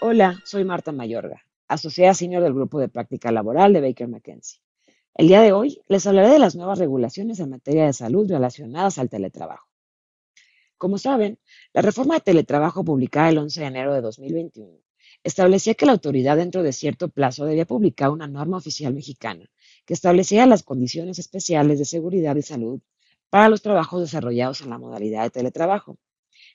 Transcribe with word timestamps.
Hola, 0.00 0.42
soy 0.44 0.64
Marta 0.64 0.92
Mayorga, 0.92 1.42
asociada 1.68 2.12
senior 2.12 2.42
del 2.42 2.52
Grupo 2.52 2.78
de 2.78 2.88
Práctica 2.88 3.32
Laboral 3.32 3.72
de 3.72 3.80
Baker 3.80 4.08
McKenzie. 4.08 4.60
El 5.14 5.28
día 5.28 5.40
de 5.40 5.52
hoy 5.52 5.80
les 5.88 6.06
hablaré 6.06 6.28
de 6.28 6.38
las 6.38 6.54
nuevas 6.54 6.78
regulaciones 6.78 7.40
en 7.40 7.48
materia 7.48 7.86
de 7.86 7.94
salud 7.94 8.28
relacionadas 8.28 8.98
al 8.98 9.08
teletrabajo. 9.08 9.68
Como 10.76 10.98
saben, 10.98 11.38
la 11.72 11.80
reforma 11.80 12.14
de 12.14 12.20
teletrabajo 12.20 12.84
publicada 12.84 13.30
el 13.30 13.38
11 13.38 13.60
de 13.60 13.66
enero 13.66 13.94
de 13.94 14.02
2021 14.02 14.78
establecía 15.24 15.74
que 15.74 15.86
la 15.86 15.92
autoridad 15.92 16.36
dentro 16.36 16.62
de 16.62 16.72
cierto 16.72 17.08
plazo 17.08 17.46
debía 17.46 17.64
publicar 17.64 18.10
una 18.10 18.26
norma 18.26 18.58
oficial 18.58 18.92
mexicana 18.92 19.48
que 19.86 19.94
establecía 19.94 20.46
las 20.46 20.62
condiciones 20.62 21.18
especiales 21.18 21.78
de 21.78 21.84
seguridad 21.84 22.36
y 22.36 22.42
salud 22.42 22.80
para 23.32 23.48
los 23.48 23.62
trabajos 23.62 24.02
desarrollados 24.02 24.60
en 24.60 24.68
la 24.68 24.76
modalidad 24.76 25.22
de 25.22 25.30
teletrabajo 25.30 25.96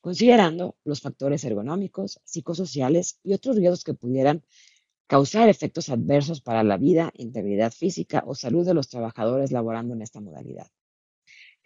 considerando 0.00 0.76
los 0.84 1.00
factores 1.00 1.44
ergonómicos, 1.44 2.20
psicosociales 2.24 3.20
y 3.22 3.32
otros 3.32 3.56
riesgos 3.56 3.84
que 3.84 3.94
pudieran 3.94 4.44
causar 5.06 5.48
efectos 5.48 5.88
adversos 5.88 6.42
para 6.42 6.62
la 6.62 6.76
vida, 6.76 7.10
integridad 7.16 7.72
física 7.72 8.22
o 8.26 8.34
salud 8.34 8.66
de 8.66 8.74
los 8.74 8.88
trabajadores 8.88 9.50
laborando 9.50 9.94
en 9.94 10.02
esta 10.02 10.20
modalidad. 10.20 10.66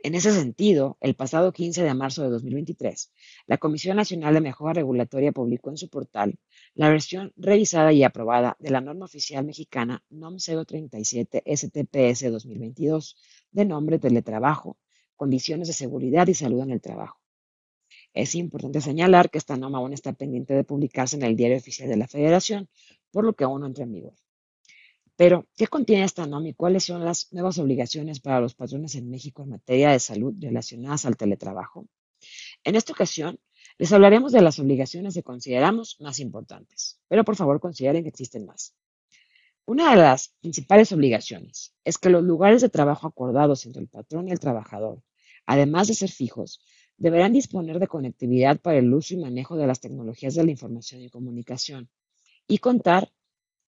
En 0.04 0.14
ese 0.14 0.30
sentido, 0.30 0.96
el 1.00 1.16
pasado 1.16 1.52
15 1.52 1.82
de 1.82 1.94
marzo 1.94 2.22
de 2.22 2.28
2023, 2.28 3.12
la 3.48 3.58
Comisión 3.58 3.96
Nacional 3.96 4.34
de 4.34 4.40
Mejora 4.40 4.74
Regulatoria 4.74 5.32
publicó 5.32 5.70
en 5.70 5.78
su 5.78 5.88
portal 5.88 6.38
la 6.74 6.88
versión 6.90 7.32
revisada 7.36 7.92
y 7.92 8.04
aprobada 8.04 8.56
de 8.60 8.70
la 8.70 8.80
norma 8.80 9.06
oficial 9.06 9.44
mexicana 9.44 10.04
NOM 10.10 10.36
037 10.36 11.42
STPS 11.44 12.30
2022 12.30 13.16
de 13.50 13.64
nombre 13.64 13.98
Teletrabajo, 13.98 14.76
Condiciones 15.18 15.66
de 15.66 15.74
Seguridad 15.74 16.28
y 16.28 16.34
Salud 16.34 16.62
en 16.62 16.70
el 16.70 16.80
Trabajo 16.80 17.18
es 18.14 18.36
importante 18.36 18.80
señalar 18.80 19.30
que 19.30 19.38
esta 19.38 19.56
norma 19.56 19.78
aún 19.78 19.92
está 19.92 20.12
pendiente 20.12 20.54
de 20.54 20.62
publicarse 20.62 21.16
en 21.16 21.24
el 21.24 21.34
Diario 21.34 21.56
Oficial 21.56 21.88
de 21.88 21.96
la 21.96 22.06
Federación, 22.06 22.68
por 23.10 23.24
lo 23.24 23.32
que 23.32 23.42
aún 23.42 23.62
no 23.62 23.66
entra 23.66 23.82
en 23.82 23.92
vigor. 23.92 24.14
Pero, 25.16 25.48
¿qué 25.56 25.66
contiene 25.66 26.04
esta 26.04 26.24
norma 26.24 26.48
y 26.48 26.54
cuáles 26.54 26.84
son 26.84 27.04
las 27.04 27.32
nuevas 27.32 27.58
obligaciones 27.58 28.20
para 28.20 28.40
los 28.40 28.54
patrones 28.54 28.94
en 28.94 29.10
México 29.10 29.42
en 29.42 29.48
materia 29.48 29.90
de 29.90 29.98
salud 29.98 30.34
relacionadas 30.40 31.04
al 31.04 31.16
teletrabajo? 31.16 31.88
En 32.62 32.76
esta 32.76 32.92
ocasión, 32.92 33.40
les 33.76 33.92
hablaremos 33.92 34.30
de 34.30 34.42
las 34.42 34.60
obligaciones 34.60 35.14
que 35.14 35.24
consideramos 35.24 35.96
más 36.00 36.20
importantes, 36.20 37.00
pero 37.08 37.24
por 37.24 37.34
favor 37.34 37.58
consideren 37.58 38.04
que 38.04 38.10
existen 38.10 38.46
más. 38.46 38.76
Una 39.66 39.90
de 39.90 39.96
las 39.96 40.28
principales 40.40 40.92
obligaciones 40.92 41.74
es 41.84 41.98
que 41.98 42.08
los 42.08 42.22
lugares 42.22 42.62
de 42.62 42.70
trabajo 42.70 43.06
acordados 43.06 43.66
entre 43.66 43.82
el 43.82 43.88
patrón 43.88 44.28
y 44.28 44.32
el 44.32 44.40
trabajador, 44.40 45.02
además 45.48 45.88
de 45.88 45.94
ser 45.94 46.10
fijos, 46.10 46.60
deberán 46.98 47.32
disponer 47.32 47.78
de 47.78 47.86
conectividad 47.86 48.60
para 48.60 48.78
el 48.78 48.92
uso 48.92 49.14
y 49.14 49.16
manejo 49.16 49.56
de 49.56 49.66
las 49.66 49.80
tecnologías 49.80 50.34
de 50.34 50.44
la 50.44 50.50
información 50.50 51.00
y 51.00 51.08
comunicación 51.08 51.88
y 52.46 52.58
contar 52.58 53.10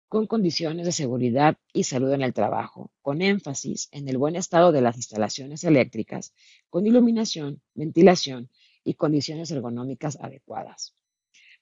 con 0.08 0.26
condiciones 0.26 0.86
de 0.86 0.92
seguridad 0.92 1.56
y 1.72 1.84
salud 1.84 2.12
en 2.12 2.22
el 2.22 2.34
trabajo, 2.34 2.90
con 3.00 3.22
énfasis 3.22 3.88
en 3.92 4.08
el 4.08 4.18
buen 4.18 4.34
estado 4.34 4.72
de 4.72 4.80
las 4.80 4.96
instalaciones 4.96 5.62
eléctricas, 5.62 6.34
con 6.68 6.84
iluminación, 6.84 7.62
ventilación 7.74 8.50
y 8.82 8.94
condiciones 8.94 9.48
ergonómicas 9.52 10.18
adecuadas. 10.20 10.96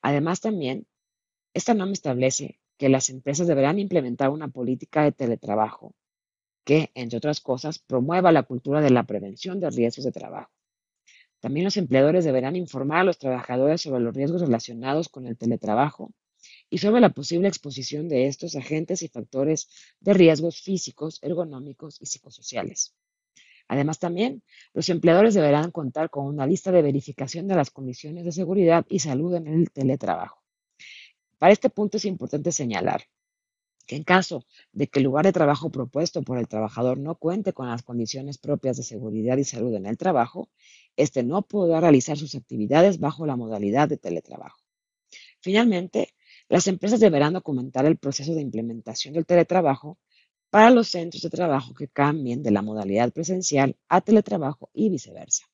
Además, 0.00 0.40
también, 0.40 0.86
esta 1.52 1.74
norma 1.74 1.92
establece 1.92 2.58
que 2.78 2.88
las 2.88 3.10
empresas 3.10 3.46
deberán 3.48 3.78
implementar 3.78 4.30
una 4.30 4.48
política 4.48 5.02
de 5.04 5.12
teletrabajo 5.12 5.94
que, 6.66 6.90
entre 6.94 7.16
otras 7.16 7.40
cosas, 7.40 7.78
promueva 7.78 8.30
la 8.32 8.42
cultura 8.42 8.82
de 8.82 8.90
la 8.90 9.04
prevención 9.04 9.58
de 9.58 9.70
riesgos 9.70 10.04
de 10.04 10.12
trabajo 10.12 10.50
también 11.40 11.64
los 11.64 11.76
empleadores 11.76 12.24
deberán 12.24 12.56
informar 12.56 13.00
a 13.00 13.04
los 13.04 13.18
trabajadores 13.18 13.82
sobre 13.82 14.00
los 14.00 14.14
riesgos 14.14 14.40
relacionados 14.40 15.08
con 15.08 15.26
el 15.26 15.36
teletrabajo 15.36 16.12
y 16.70 16.78
sobre 16.78 17.00
la 17.00 17.10
posible 17.10 17.48
exposición 17.48 18.08
de 18.08 18.26
estos 18.26 18.56
agentes 18.56 19.02
y 19.02 19.08
factores 19.08 19.68
de 20.00 20.14
riesgos 20.14 20.60
físicos, 20.60 21.18
ergonómicos 21.22 22.00
y 22.00 22.06
psicosociales. 22.06 22.94
Además, 23.68 23.98
también 23.98 24.42
los 24.72 24.88
empleadores 24.88 25.34
deberán 25.34 25.70
contar 25.72 26.08
con 26.08 26.26
una 26.26 26.46
lista 26.46 26.72
de 26.72 26.82
verificación 26.82 27.48
de 27.48 27.56
las 27.56 27.70
condiciones 27.70 28.24
de 28.24 28.32
seguridad 28.32 28.86
y 28.88 29.00
salud 29.00 29.34
en 29.34 29.48
el 29.48 29.70
teletrabajo. 29.70 30.42
Para 31.38 31.52
este 31.52 31.68
punto 31.68 31.98
es 31.98 32.04
importante 32.06 32.50
señalar 32.50 33.02
que 33.86 33.96
en 33.96 34.04
caso 34.04 34.44
de 34.72 34.88
que 34.88 34.98
el 34.98 35.04
lugar 35.04 35.24
de 35.24 35.32
trabajo 35.32 35.70
propuesto 35.70 36.22
por 36.22 36.38
el 36.38 36.48
trabajador 36.48 36.98
no 36.98 37.14
cuente 37.14 37.52
con 37.52 37.68
las 37.68 37.82
condiciones 37.82 38.38
propias 38.38 38.76
de 38.76 38.82
seguridad 38.82 39.36
y 39.36 39.44
salud 39.44 39.74
en 39.74 39.86
el 39.86 39.96
trabajo, 39.96 40.48
éste 40.96 41.22
no 41.22 41.42
podrá 41.42 41.80
realizar 41.80 42.16
sus 42.16 42.34
actividades 42.34 42.98
bajo 42.98 43.26
la 43.26 43.36
modalidad 43.36 43.88
de 43.88 43.96
teletrabajo. 43.96 44.58
Finalmente, 45.40 46.14
las 46.48 46.66
empresas 46.66 47.00
deberán 47.00 47.34
documentar 47.34 47.86
el 47.86 47.96
proceso 47.96 48.34
de 48.34 48.40
implementación 48.40 49.14
del 49.14 49.26
teletrabajo 49.26 49.98
para 50.50 50.70
los 50.70 50.88
centros 50.88 51.22
de 51.22 51.30
trabajo 51.30 51.74
que 51.74 51.88
cambien 51.88 52.42
de 52.42 52.50
la 52.50 52.62
modalidad 52.62 53.12
presencial 53.12 53.76
a 53.88 54.00
teletrabajo 54.00 54.70
y 54.72 54.88
viceversa. 54.88 55.44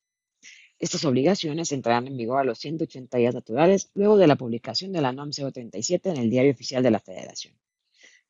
Estas 0.78 1.04
obligaciones 1.04 1.70
entrarán 1.72 2.09
en 2.09 2.16
vigor 2.16 2.41
a 2.41 2.44
los 2.44 2.59
180 2.59 3.16
días 3.19 3.34
naturales 3.34 3.91
luego 3.94 4.16
de 4.16 4.26
la 4.26 4.37
publicación 4.37 4.93
de 4.93 5.00
la 5.00 5.12
NOM 5.12 5.31
037 5.31 6.10
en 6.10 6.16
el 6.16 6.31
Diario 6.31 6.53
Oficial 6.53 6.82
de 6.82 6.91
la 6.91 6.99
Federación. 6.99 7.54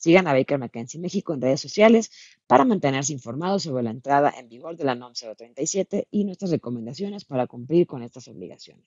Sigan 0.03 0.27
a 0.27 0.33
Baker 0.33 0.59
McKenzie 0.59 0.99
México 0.99 1.33
en 1.33 1.41
redes 1.41 1.61
sociales 1.61 2.11
para 2.49 2.65
mantenerse 2.65 3.13
informados 3.13 3.63
sobre 3.63 3.85
la 3.85 3.91
entrada 3.91 4.35
en 4.37 4.49
vigor 4.49 4.77
de 4.77 4.83
la 4.83 4.97
NOM 4.97 5.13
037 5.13 6.09
y 6.11 6.25
nuestras 6.25 6.51
recomendaciones 6.51 7.25
para 7.25 7.47
cumplir 7.47 7.87
con 7.87 8.03
estas 8.03 8.27
obligaciones. 8.27 8.85